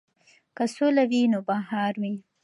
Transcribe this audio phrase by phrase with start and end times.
[0.55, 2.13] که سوله وي نو بهار وي.